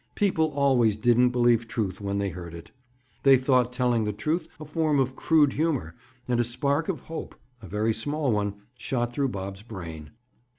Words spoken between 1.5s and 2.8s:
truth when they heard it.